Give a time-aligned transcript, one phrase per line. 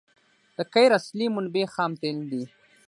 [0.57, 2.43] د قیر اصلي منبع خام تیل دي